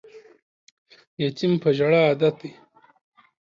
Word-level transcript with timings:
یتیم 1.21 1.53
په 1.61 1.69
ژړا 1.77 2.01
عادت 2.07 2.35
دی 2.41 2.51